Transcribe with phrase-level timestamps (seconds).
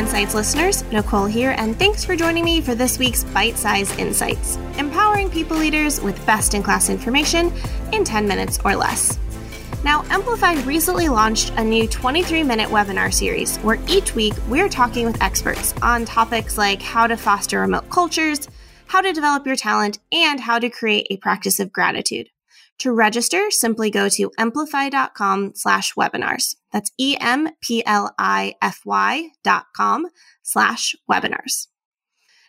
[0.00, 4.56] Insights listeners, Nicole here, and thanks for joining me for this week's Bite Size Insights,
[4.78, 7.52] empowering people leaders with best in class information
[7.92, 9.18] in 10 minutes or less.
[9.84, 15.04] Now, Emplify recently launched a new 23 minute webinar series where each week we're talking
[15.04, 18.48] with experts on topics like how to foster remote cultures,
[18.86, 22.30] how to develop your talent, and how to create a practice of gratitude.
[22.80, 26.56] To register, simply go to emplify.com slash webinars.
[26.72, 27.50] That's E-M-P-L-I-F-Y
[29.44, 30.06] dot com
[30.42, 31.66] slash webinars.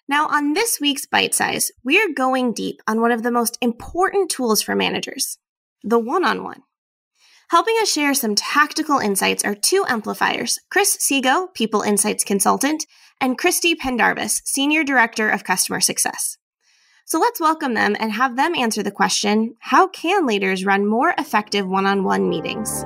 [0.07, 4.31] Now, on this week's Bite Size, we're going deep on one of the most important
[4.31, 5.37] tools for managers,
[5.83, 6.63] the one-on-one.
[7.49, 12.85] Helping us share some tactical insights are two Emplifiers, Chris Sego, People Insights Consultant,
[13.19, 16.37] and Christy Pendarvis, Senior Director of Customer Success.
[17.11, 21.13] So let's welcome them and have them answer the question How can leaders run more
[21.17, 22.85] effective one on one meetings?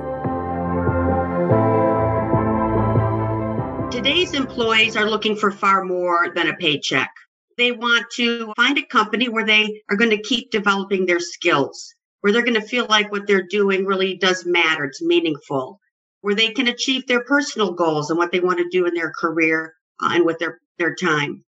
[3.94, 7.08] Today's employees are looking for far more than a paycheck.
[7.56, 11.94] They want to find a company where they are going to keep developing their skills,
[12.22, 15.78] where they're going to feel like what they're doing really does matter, it's meaningful,
[16.22, 19.12] where they can achieve their personal goals and what they want to do in their
[19.12, 21.44] career uh, and with their, their time.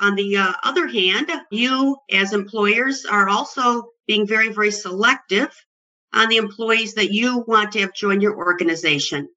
[0.00, 5.54] On the uh, other hand, you as employers are also being very, very selective
[6.14, 9.28] on the employees that you want to have join your organization.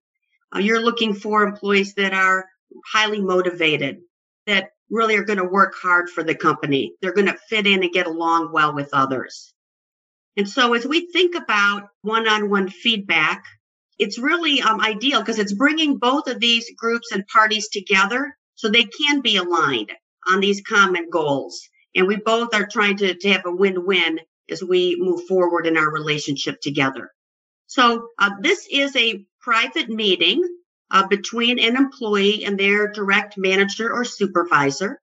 [0.56, 2.46] Uh, you're looking for employees that are
[2.86, 4.00] highly motivated,
[4.48, 6.94] that really are going to work hard for the company.
[7.02, 9.54] They're going to fit in and get along well with others.
[10.38, 13.44] And so as we think about one-on-one feedback,
[14.00, 18.70] it's really um, ideal because it's bringing both of these groups and parties together so
[18.70, 19.92] they can be aligned
[20.28, 21.62] on these common goals.
[21.96, 25.78] And we both are trying to, to have a win-win as we move forward in
[25.78, 27.12] our relationship together.
[27.68, 30.44] So uh, this is a private meeting
[30.92, 35.02] uh, between an employee and their direct manager or supervisor.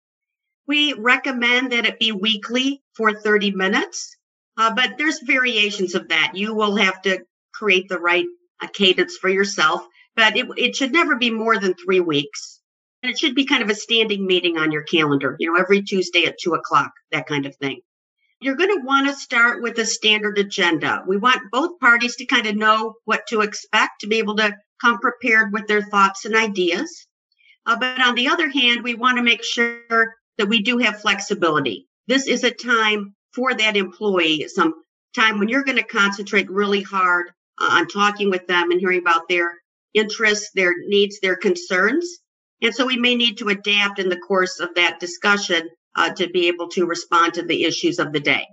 [0.67, 4.17] We recommend that it be weekly for 30 minutes.
[4.57, 6.33] Uh, but there's variations of that.
[6.35, 8.27] You will have to create the right
[8.61, 9.87] uh, cadence for yourself,
[10.17, 12.60] but it, it should never be more than three weeks.
[13.03, 15.83] And it should be kind of a standing meeting on your calendar, you know, every
[15.83, 17.81] Tuesday at two o'clock, that kind of thing.
[18.41, 21.03] You're going to want to start with a standard agenda.
[21.07, 24.57] We want both parties to kind of know what to expect, to be able to
[24.81, 27.07] come prepared with their thoughts and ideas.
[27.67, 31.01] Uh, but on the other hand, we want to make sure that we do have
[31.01, 31.87] flexibility.
[32.07, 34.75] This is a time for that employee some
[35.15, 39.29] time when you're going to concentrate really hard on talking with them and hearing about
[39.29, 39.53] their
[39.93, 42.20] interests, their needs, their concerns.
[42.63, 46.29] And so we may need to adapt in the course of that discussion uh, to
[46.29, 48.47] be able to respond to the issues of the day.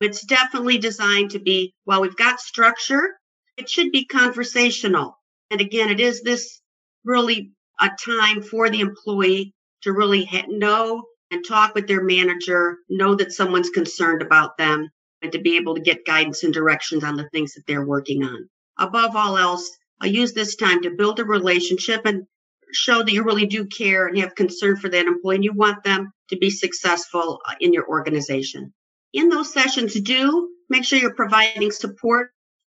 [0.00, 3.10] It's definitely designed to be, while we've got structure,
[3.56, 5.16] it should be conversational.
[5.50, 6.60] And again, it is this
[7.04, 13.14] really a time for the employee to really know and talk with their manager, know
[13.14, 14.88] that someone's concerned about them,
[15.22, 18.24] and to be able to get guidance and directions on the things that they're working
[18.24, 18.48] on.
[18.78, 19.70] Above all else,
[20.00, 22.26] I use this time to build a relationship and
[22.72, 25.84] show that you really do care and have concern for that employee and you want
[25.84, 28.72] them to be successful uh, in your organization.
[29.12, 32.30] In those sessions, do make sure you're providing support,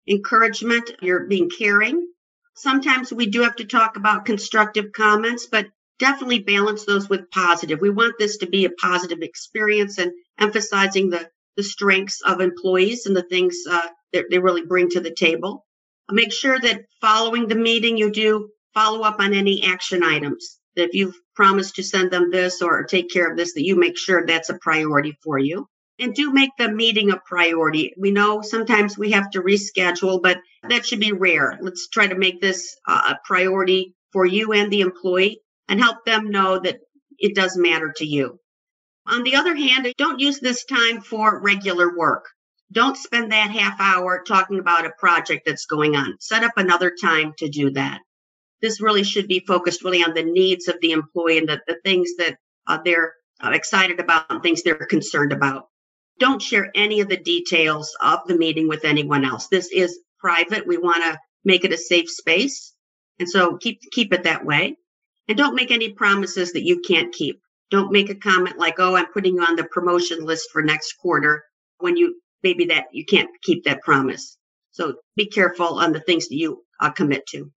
[0.07, 2.07] encouragement, you're being caring.
[2.55, 5.67] Sometimes we do have to talk about constructive comments, but
[5.99, 7.81] definitely balance those with positive.
[7.81, 13.05] We want this to be a positive experience and emphasizing the, the strengths of employees
[13.05, 15.65] and the things uh, that they really bring to the table.
[16.09, 20.59] Make sure that following the meeting, you do follow up on any action items.
[20.75, 23.75] That if you've promised to send them this or take care of this, that you
[23.75, 25.67] make sure that's a priority for you.
[25.97, 27.93] And do make the meeting a priority.
[27.97, 30.37] We know sometimes we have to reschedule, but
[30.69, 31.57] that should be rare.
[31.59, 36.29] Let's try to make this a priority for you and the employee and help them
[36.29, 36.77] know that
[37.17, 38.39] it does matter to you.
[39.07, 42.25] On the other hand, don't use this time for regular work.
[42.71, 46.17] Don't spend that half hour talking about a project that's going on.
[46.19, 48.01] Set up another time to do that.
[48.61, 51.77] This really should be focused really on the needs of the employee and the, the
[51.83, 52.37] things that
[52.67, 53.13] uh, they're
[53.43, 55.67] uh, excited about and things they're concerned about.
[56.19, 59.47] Don't share any of the details of the meeting with anyone else.
[59.47, 60.65] This is private.
[60.65, 62.73] We want to make it a safe space.
[63.19, 64.77] And so keep, keep it that way.
[65.27, 67.41] And don't make any promises that you can't keep.
[67.69, 70.93] Don't make a comment like, oh, I'm putting you on the promotion list for next
[70.93, 71.43] quarter
[71.79, 74.37] when you maybe that you can't keep that promise.
[74.71, 77.51] So be careful on the things that you uh, commit to.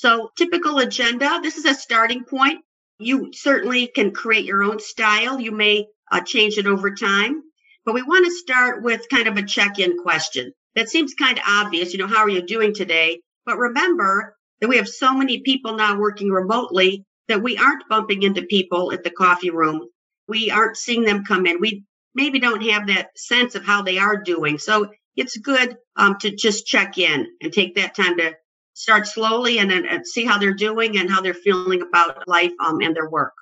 [0.00, 2.64] So typical agenda, this is a starting point.
[2.98, 5.38] You certainly can create your own style.
[5.38, 7.42] You may uh, change it over time,
[7.84, 10.54] but we want to start with kind of a check-in question.
[10.74, 11.92] That seems kind of obvious.
[11.92, 13.20] You know, how are you doing today?
[13.44, 18.22] But remember, that we have so many people now working remotely that we aren't bumping
[18.22, 19.86] into people at the coffee room.
[20.28, 21.60] We aren't seeing them come in.
[21.60, 24.56] We maybe don't have that sense of how they are doing.
[24.56, 28.32] So it's good um, to just check in and take that time to
[28.74, 32.80] start slowly and, and see how they're doing and how they're feeling about life um,
[32.80, 33.34] and their work.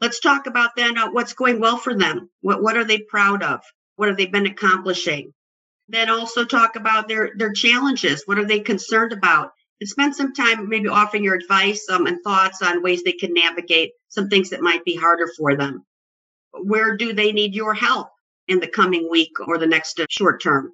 [0.00, 2.30] Let's talk about then uh, what's going well for them.
[2.40, 3.60] What what are they proud of?
[3.96, 5.34] What have they been accomplishing?
[5.88, 8.22] Then also talk about their their challenges.
[8.26, 9.52] What are they concerned about?
[9.80, 13.32] And spend some time maybe offering your advice um, and thoughts on ways they can
[13.32, 15.84] navigate some things that might be harder for them.
[16.52, 18.08] Where do they need your help
[18.48, 20.72] in the coming week or the next uh, short term?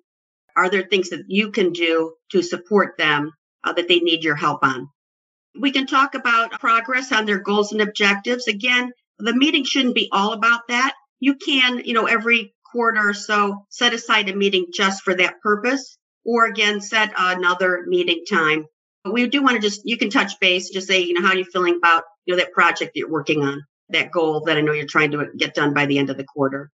[0.56, 3.32] Are there things that you can do to support them
[3.64, 4.88] uh, that they need your help on?
[5.58, 8.48] We can talk about progress on their goals and objectives.
[8.48, 10.94] Again, the meeting shouldn't be all about that.
[11.20, 15.40] You can, you know, every quarter or so set aside a meeting just for that
[15.40, 18.66] purpose, or again, set another meeting time.
[19.04, 21.34] But we do want to just, you can touch base, just say, you know, how
[21.34, 24.56] are you feeling about, you know, that project that you're working on, that goal that
[24.56, 26.70] I know you're trying to get done by the end of the quarter.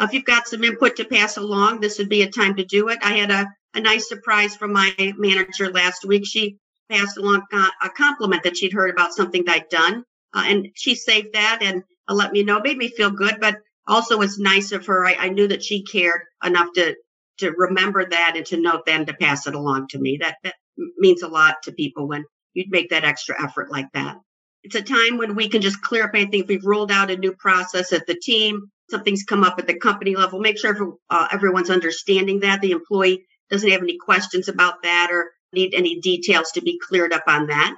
[0.00, 2.88] If you've got some input to pass along, this would be a time to do
[2.88, 2.98] it.
[3.02, 6.26] I had a, a nice surprise from my manager last week.
[6.26, 6.58] She
[6.90, 10.04] passed along a compliment that she'd heard about something that I'd done.
[10.34, 12.60] Uh, and she saved that and uh, let me know.
[12.60, 15.04] Made me feel good, but also was nice of her.
[15.04, 16.94] I, I, knew that she cared enough to
[17.38, 20.18] to remember that and to note that and to pass it along to me.
[20.20, 20.54] That that
[20.98, 24.16] means a lot to people when you'd make that extra effort like that.
[24.62, 26.42] It's a time when we can just clear up anything.
[26.42, 29.78] If we've rolled out a new process at the team, something's come up at the
[29.78, 34.48] company level, make sure every, uh, everyone's understanding that the employee doesn't have any questions
[34.48, 37.76] about that or need any details to be cleared up on that.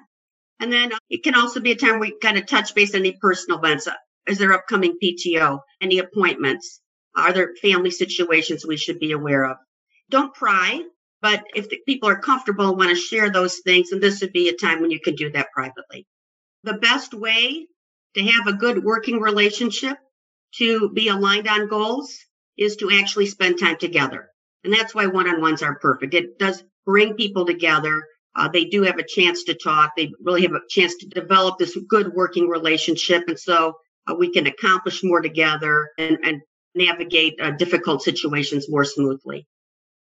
[0.60, 3.12] And then it can also be a time we kind of touch base on any
[3.20, 3.88] personal events.
[4.28, 5.58] Is there upcoming PTO?
[5.80, 6.80] Any appointments?
[7.16, 9.56] Are there family situations we should be aware of?
[10.10, 10.82] Don't pry,
[11.20, 14.48] but if people are comfortable and want to share those things, and this would be
[14.48, 16.06] a time when you could do that privately.
[16.62, 17.66] The best way
[18.14, 19.98] to have a good working relationship
[20.56, 22.16] to be aligned on goals
[22.56, 24.30] is to actually spend time together.
[24.64, 26.14] And that's why one on ones are perfect.
[26.14, 28.02] It does bring people together.
[28.36, 29.92] Uh, they do have a chance to talk.
[29.96, 33.24] They really have a chance to develop this good working relationship.
[33.28, 33.74] And so
[34.06, 36.40] uh, we can accomplish more together and, and
[36.74, 39.46] navigate uh, difficult situations more smoothly.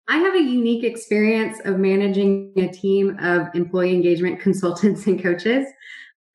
[0.07, 5.65] I have a unique experience of managing a team of employee engagement consultants and coaches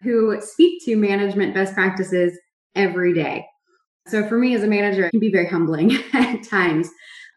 [0.02, 2.38] who speak to management best practices
[2.74, 3.46] every day.
[4.06, 6.88] So for me as a manager, it can be very humbling at times.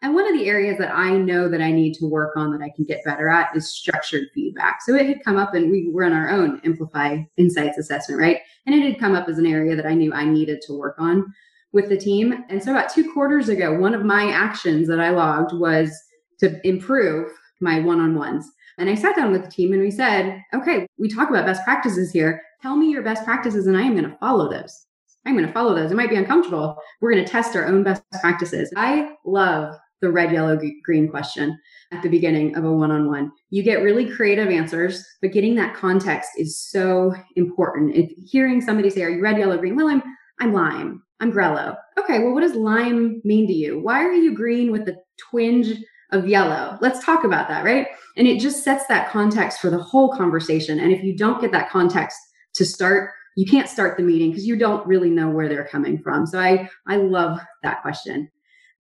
[0.02, 2.64] And one of the areas that I know that I need to work on that
[2.64, 4.82] I can get better at is structured feedback.
[4.82, 8.40] So it had come up and we were in our own Emplify Insights assessment, right?
[8.66, 10.96] And it had come up as an area that I knew I needed to work
[11.00, 11.26] on
[11.74, 12.46] with the team.
[12.50, 15.92] And so about two quarters ago, one of my actions that I logged was
[16.40, 17.30] to improve
[17.60, 18.50] my one on ones.
[18.78, 21.64] And I sat down with the team and we said, okay, we talk about best
[21.66, 22.42] practices here.
[22.62, 24.86] Tell me your best practices and I am going to follow those.
[25.26, 25.92] I'm going to follow those.
[25.92, 26.78] It might be uncomfortable.
[27.02, 28.72] We're going to test our own best practices.
[28.78, 31.60] I love the red, yellow, green question
[31.92, 33.32] at the beginning of a one on one.
[33.50, 37.96] You get really creative answers, but getting that context is so important.
[37.96, 39.76] If hearing somebody say, Are you red, yellow, green?
[39.76, 40.04] Well, I'm,
[40.40, 41.04] I'm lime.
[41.20, 41.76] I'm Grello.
[41.98, 43.80] Okay, well, what does lime mean to you?
[43.80, 44.96] Why are you green with the
[45.30, 45.78] twinge
[46.12, 46.78] of yellow?
[46.82, 47.88] Let's talk about that, right?
[48.16, 50.80] And it just sets that context for the whole conversation.
[50.80, 52.18] And if you don't get that context
[52.56, 56.02] to start, you can't start the meeting because you don't really know where they're coming
[56.02, 56.26] from.
[56.26, 58.30] So I I love that question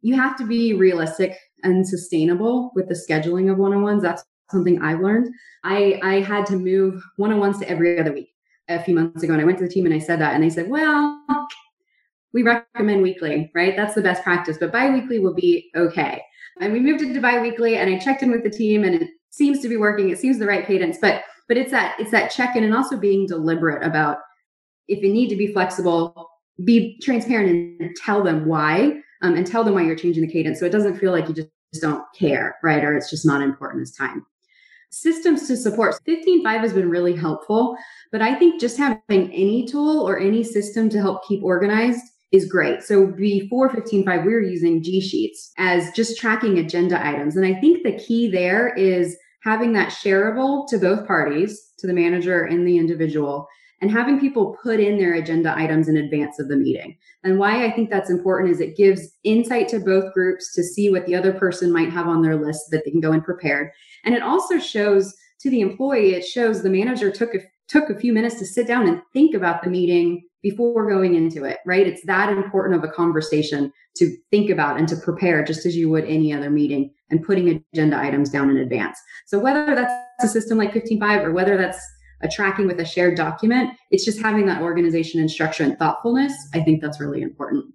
[0.01, 4.01] you have to be realistic and sustainable with the scheduling of one-on-ones.
[4.01, 5.33] That's something I've learned.
[5.63, 8.29] I I had to move one-on-ones to every other week
[8.67, 10.43] a few months ago, and I went to the team and I said that, and
[10.43, 11.21] they said, "Well,
[12.33, 13.75] we recommend weekly, right?
[13.75, 16.23] That's the best practice, but biweekly will be okay."
[16.61, 19.09] And we moved it to biweekly, and I checked in with the team, and it
[19.29, 20.09] seems to be working.
[20.09, 23.25] It seems the right cadence, but but it's that it's that check-in and also being
[23.25, 24.19] deliberate about
[24.87, 26.29] if you need to be flexible,
[26.63, 30.59] be transparent and tell them why um, and tell them why you're changing the cadence
[30.59, 31.49] so it doesn't feel like you just
[31.81, 32.83] don't care, right?
[32.83, 34.25] Or it's just not important as time.
[34.91, 37.77] Systems to support 15Five has been really helpful,
[38.11, 42.47] but I think just having any tool or any system to help keep organized is
[42.47, 42.81] great.
[42.81, 47.35] So before 15Five, we were using G Sheets as just tracking agenda items.
[47.35, 51.93] And I think the key there is having that shareable to both parties, to the
[51.93, 53.47] manager and the individual,
[53.81, 56.97] and having people put in their agenda items in advance of the meeting.
[57.23, 60.89] And why I think that's important is it gives insight to both groups to see
[60.89, 63.71] what the other person might have on their list that they can go in prepared.
[64.03, 67.99] And it also shows to the employee, it shows the manager took a, took a
[67.99, 71.85] few minutes to sit down and think about the meeting before going into it, right?
[71.85, 75.89] It's that important of a conversation to think about and to prepare just as you
[75.89, 78.97] would any other meeting and putting agenda items down in advance.
[79.25, 79.93] So whether that's
[80.23, 81.79] a system like 15Five or whether that's
[82.21, 83.71] a tracking with a shared document.
[83.91, 86.33] It's just having that organization and structure and thoughtfulness.
[86.53, 87.65] I think that's really important.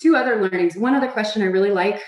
[0.00, 0.76] Two other learnings.
[0.76, 2.00] One other question I really like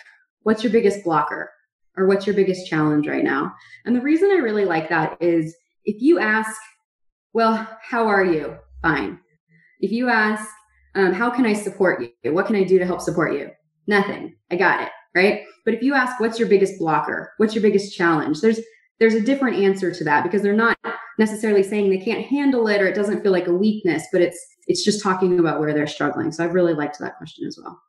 [0.45, 1.51] what's your biggest blocker
[1.97, 3.53] or what's your biggest challenge right now?
[3.85, 6.61] And the reason I really like that is if you ask,
[7.33, 8.57] well, how are you?
[8.83, 9.19] Fine.
[9.81, 10.49] If you ask,
[10.95, 12.33] um, how can I support you?
[12.33, 13.51] What can I do to help support you?
[13.87, 14.37] Nothing.
[14.51, 14.91] I got it.
[15.15, 15.43] Right.
[15.65, 17.33] But if you ask, what's your biggest blocker?
[17.39, 18.41] What's your biggest challenge?
[18.41, 18.61] There's
[19.01, 20.77] there's a different answer to that because they're not
[21.19, 24.39] necessarily saying they can't handle it or it doesn't feel like a weakness, but it's
[24.67, 26.33] it's just talking about where they're struggling.
[26.33, 27.81] So I've really liked that question as well.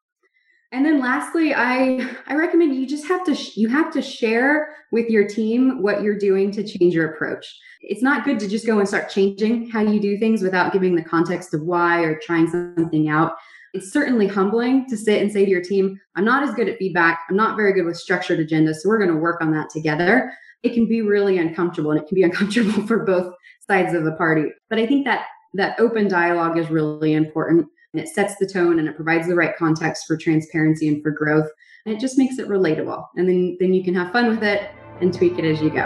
[0.71, 4.75] And then lastly, I I recommend you just have to sh- you have to share
[4.91, 7.45] with your team what you're doing to change your approach.
[7.81, 10.95] It's not good to just go and start changing how you do things without giving
[10.95, 13.33] the context of why or trying something out.
[13.75, 16.77] It's certainly humbling to sit and say to your team, I'm not as good at
[16.77, 17.19] feedback.
[17.29, 18.75] I'm not very good with structured agendas.
[18.75, 20.31] So we're going to work on that together
[20.65, 23.33] it can be really uncomfortable and it can be uncomfortable for both
[23.67, 24.45] sides of the party.
[24.69, 28.79] But I think that that open dialogue is really important and it sets the tone
[28.79, 31.47] and it provides the right context for transparency and for growth
[31.85, 33.05] and it just makes it relatable.
[33.15, 34.69] And then then you can have fun with it
[35.01, 35.85] and tweak it as you go.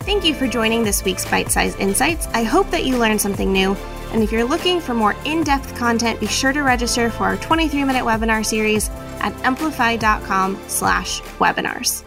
[0.00, 2.28] Thank you for joining this week's Bite Size Insights.
[2.28, 3.74] I hope that you learned something new.
[4.16, 7.36] And if you're looking for more in depth content, be sure to register for our
[7.36, 8.88] 23 minute webinar series
[9.20, 12.05] at emplify.com slash webinars.